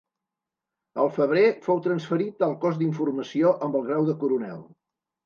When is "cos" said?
2.63-2.79